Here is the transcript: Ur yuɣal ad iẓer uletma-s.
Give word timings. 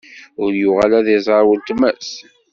Ur 0.43 0.51
yuɣal 0.61 0.91
ad 0.99 1.07
iẓer 1.17 1.43
uletma-s. 1.51 2.11